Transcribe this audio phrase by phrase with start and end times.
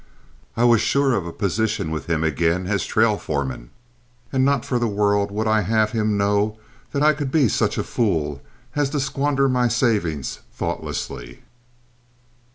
[0.57, 3.69] I was sure of a position with him again as trail foreman,
[4.33, 6.57] and not for the world would I have had him know
[6.91, 8.41] that I could be such a fool
[8.75, 11.41] as to squander my savings thoughtlessly.